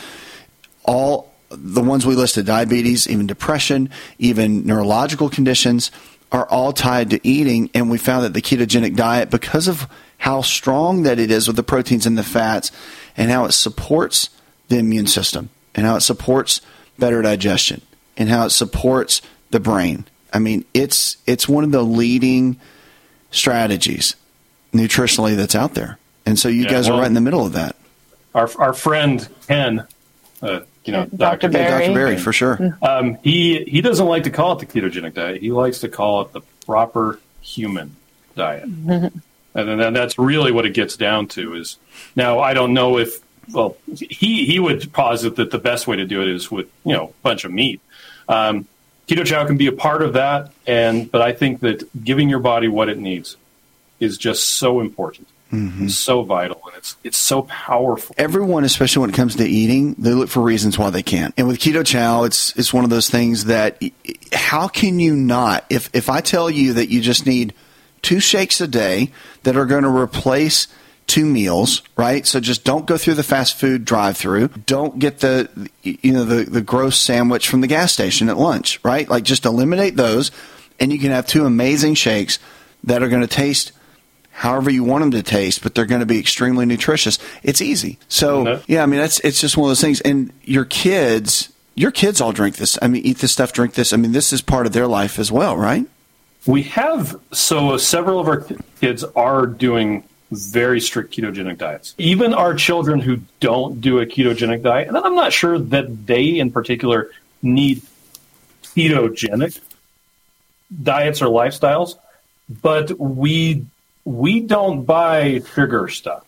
[0.85, 5.91] all the ones we listed, diabetes, even depression, even neurological conditions,
[6.33, 7.70] are all tied to eating.
[7.74, 9.87] And we found that the ketogenic diet, because of
[10.18, 12.72] how strong that it is with the proteins and the fats,
[13.16, 14.31] and how it supports
[14.68, 16.61] the immune system, and how it supports
[16.99, 17.83] better digestion,
[18.16, 19.20] and how it supports
[19.51, 20.07] the brain.
[20.33, 22.59] I mean, it's it's one of the leading
[23.31, 24.16] strategies
[24.72, 25.99] nutritionally that's out there.
[26.24, 27.77] And so you Yeah, guys well- are right in the middle of that.
[28.35, 29.87] Our our friend Ken,
[30.43, 31.49] uh, you know, Dr.
[31.51, 31.95] Yeah, Dr.
[31.95, 32.77] Berry, for sure.
[32.83, 35.41] Um, he he doesn't like to call it the ketogenic diet.
[35.41, 37.97] He likes to call it the proper human
[38.37, 38.64] diet.
[38.64, 39.22] And
[39.55, 41.79] then that's really what it gets down to is
[42.14, 43.20] now I don't know if
[43.53, 46.93] well he he would posit that the best way to do it is with you
[46.93, 47.81] know a bunch of meat.
[48.29, 48.66] Um,
[49.07, 52.41] keto chow can be a part of that, and but I think that giving your
[52.41, 53.37] body what it needs
[54.01, 55.83] is just so important, mm-hmm.
[55.83, 58.15] and so vital, and it's it's so powerful.
[58.19, 61.35] Everyone, especially when it comes to eating, they look for reasons why they can't.
[61.37, 63.83] And with keto chow, it's it's one of those things that
[64.33, 65.65] how can you not?
[65.71, 67.55] If if I tell you that you just need
[68.03, 69.11] two shakes a day
[69.43, 70.69] that are going to replace
[71.07, 72.27] two meals, right?
[72.27, 74.49] So just don't go through the fast food drive-through.
[74.67, 75.49] Don't get the
[75.83, 79.09] you know the the gross sandwich from the gas station at lunch, right?
[79.09, 80.31] Like just eliminate those
[80.79, 82.39] and you can have two amazing shakes
[82.85, 83.73] that are going to taste
[84.31, 87.19] however you want them to taste, but they're going to be extremely nutritious.
[87.43, 87.99] It's easy.
[88.09, 88.73] So mm-hmm.
[88.73, 90.01] yeah, I mean that's it's just one of those things.
[90.03, 92.79] And your kids, your kids all drink this.
[92.83, 93.93] I mean, eat this stuff, drink this.
[93.93, 95.87] I mean, this is part of their life as well, right?
[96.47, 98.47] We have so several of our
[98.81, 101.95] kids are doing very strict ketogenic diets.
[101.99, 106.39] Even our children who don't do a ketogenic diet, and I'm not sure that they
[106.39, 107.11] in particular
[107.43, 107.83] need
[108.62, 109.61] ketogenic
[110.83, 111.97] diets or lifestyles,
[112.49, 113.66] but we
[114.05, 116.24] we don't buy sugar stuff.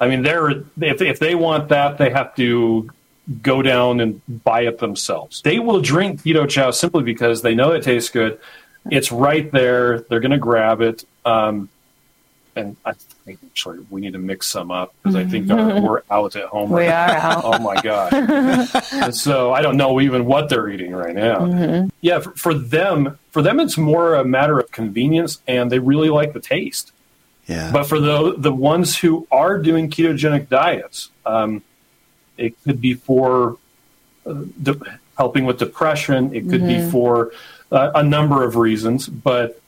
[0.00, 2.90] I mean, they're if if they want that, they have to
[3.42, 5.40] go down and buy it themselves.
[5.42, 8.38] They will drink keto chow simply because they know it tastes good.
[8.90, 10.00] It's right there.
[10.00, 11.04] They're going to grab it.
[11.24, 11.70] Um,
[12.56, 12.92] and I
[13.24, 16.44] think actually we need to mix some up because I think our, we're out at
[16.44, 16.70] home.
[16.70, 17.30] We right are now.
[17.30, 17.42] out.
[17.44, 19.14] Oh my god!
[19.14, 21.38] So I don't know even what they're eating right now.
[21.40, 21.90] Mhm.
[22.00, 26.10] Yeah, for, for them, for them, it's more a matter of convenience, and they really
[26.10, 26.92] like the taste.
[27.46, 27.70] Yeah.
[27.72, 31.62] But for the the ones who are doing ketogenic diets, um,
[32.38, 33.58] it could be for
[34.26, 36.34] uh, de- helping with depression.
[36.34, 36.90] It could be Mhm.
[36.90, 37.32] for
[37.70, 39.60] uh, a number of reasons, but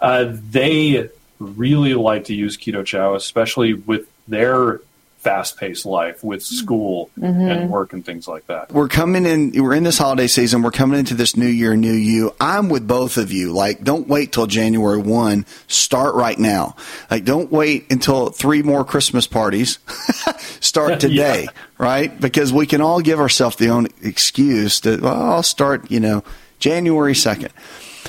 [0.00, 1.08] uh, they
[1.38, 4.80] really like to use keto chow, especially with their
[5.18, 7.50] fast paced life with school Mhm.
[7.50, 8.70] and work and things like that.
[8.70, 10.60] We're coming in, we're in this holiday season.
[10.60, 12.34] We're coming into this new year, new you.
[12.42, 13.50] I'm with both of you.
[13.50, 15.46] Like, don't wait till January 1.
[15.66, 16.76] Start right now.
[17.10, 19.78] Like, don't wait until three more Christmas parties.
[20.60, 22.20] start today, right?
[22.20, 26.22] Because we can all give ourselves the own excuse that, well, I'll start, you know,
[26.58, 27.48] January 2nd.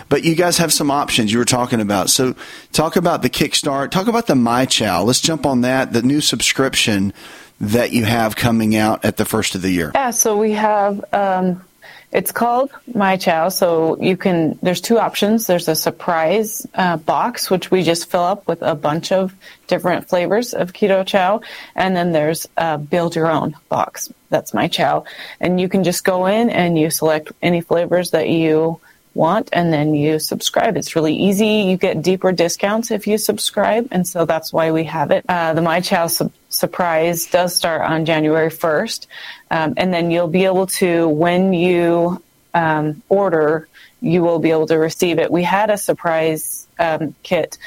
[0.10, 2.10] But you guys have some options you were talking about.
[2.10, 2.36] So
[2.72, 3.92] talk about the Kickstart.
[3.92, 5.04] Talk about the My Chow.
[5.04, 5.94] Let's jump on that.
[5.94, 7.14] The new subscription
[7.60, 9.92] that you have coming out at the first of the year.
[9.96, 11.64] Yeah, so we have um,
[12.12, 13.50] it's called My Chow.
[13.50, 15.48] So you can there's two options.
[15.48, 19.34] There's a surprise uh, box which we just fill up with a bunch of
[19.68, 21.42] different flavors of keto chow,
[21.76, 24.12] and then there's a build your own box.
[24.30, 25.06] That's My Chow,
[25.40, 28.80] and you can just go in and you select any flavors that you
[29.16, 30.78] want and then you subscribe.
[30.78, 31.48] It's really easy.
[31.48, 33.88] You get deeper discounts if you subscribe.
[33.92, 35.26] And so that's why we have it.
[35.28, 39.08] Uh, the My Chow su- surprise does start on January 1st.
[39.50, 42.22] Um, and then you'll be able to, when you
[42.54, 43.68] um, order,
[44.02, 45.32] you will be able to receive it.
[45.32, 47.58] We had a surprise um, kit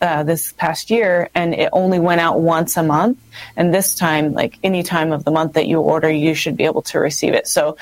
[0.00, 3.18] uh, this past year and it only went out once a month.
[3.56, 6.64] And this time, like any time of the month that you order, you should be
[6.64, 7.48] able to receive it.
[7.48, 7.76] So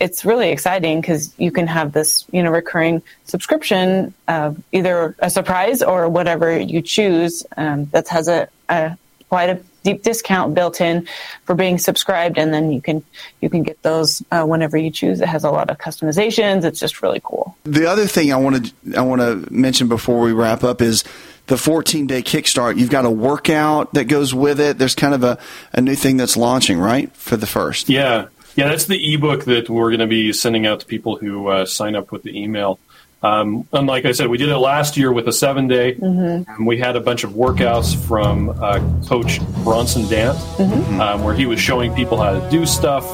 [0.00, 5.28] it's really exciting because you can have this, you know, recurring subscription, uh, either a
[5.30, 8.96] surprise or whatever you choose um, that has a, a
[9.28, 11.06] quite a deep discount built in
[11.44, 13.04] for being subscribed, and then you can
[13.40, 15.20] you can get those uh, whenever you choose.
[15.20, 16.64] It has a lot of customizations.
[16.64, 17.56] It's just really cool.
[17.64, 21.04] The other thing I want to I want to mention before we wrap up is
[21.46, 22.78] the 14 day kickstart.
[22.78, 24.78] You've got a workout that goes with it.
[24.78, 25.38] There's kind of a,
[25.72, 27.88] a new thing that's launching right for the first.
[27.88, 31.48] Yeah, yeah, that's the ebook that we're going to be sending out to people who
[31.48, 32.78] uh, sign up with the email.
[33.22, 35.94] Um, and like I said, we did it last year with a seven day.
[35.94, 36.50] Mm-hmm.
[36.50, 41.00] And we had a bunch of workouts from uh, Coach Bronson Dant, Mm-hmm.
[41.00, 43.04] um, where he was showing people how to do stuff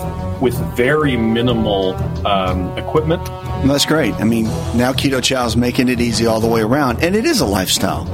[0.40, 3.20] with very minimal um, equipment.
[3.66, 4.14] Well, that's great.
[4.14, 4.44] I mean,
[4.76, 7.44] now Keto Chow is making it easy all the way around, and it is a
[7.44, 8.06] lifestyle.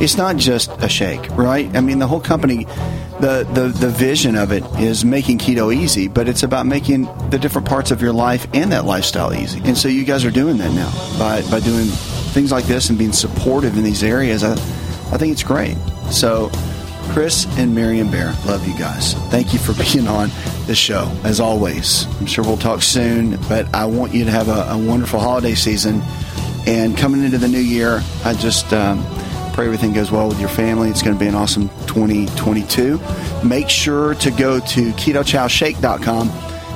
[0.00, 1.68] It's not just a shake, right?
[1.76, 2.66] I mean, the whole company,
[3.18, 7.40] the, the, the vision of it is making keto easy, but it's about making the
[7.40, 9.60] different parts of your life and that lifestyle easy.
[9.64, 12.96] And so you guys are doing that now by, by doing things like this and
[12.96, 14.44] being supportive in these areas.
[14.44, 15.76] I, I think it's great.
[16.12, 16.50] So,
[17.12, 19.14] Chris and Miriam Bair, love you guys.
[19.30, 20.30] Thank you for being on
[20.66, 22.06] the show, as always.
[22.20, 25.54] I'm sure we'll talk soon, but I want you to have a, a wonderful holiday
[25.54, 26.02] season.
[26.66, 29.04] And coming into the new year, I just um,
[29.54, 30.88] pray everything goes well with your family.
[30.88, 33.00] It's going to be an awesome 2022.
[33.44, 36.28] Make sure to go to ketochowshake.com.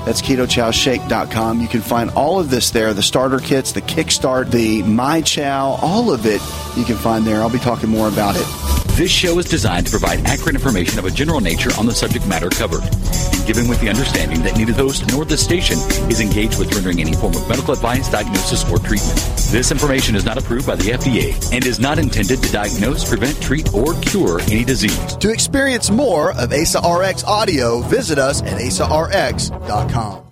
[0.05, 1.61] That's ketochowshake.com.
[1.61, 5.79] You can find all of this there the starter kits, the kickstart, the My Chow,
[5.81, 6.43] all of it
[6.77, 7.41] you can find there.
[7.41, 8.84] I'll be talking more about it.
[8.97, 12.29] This show is designed to provide accurate information of a general nature on the subject
[12.29, 15.77] matter covered, and given with the understanding that neither the host nor the station
[16.09, 19.19] is engaged with rendering any form of medical advice, diagnosis, or treatment.
[19.51, 23.43] This information is not approved by the FDA and is not intended to diagnose, prevent,
[23.43, 25.17] treat, or cure any disease.
[25.17, 30.25] To experience more of ASA RX audio, visit us at asarx.com.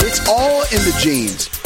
[0.00, 1.55] It's all in the genes.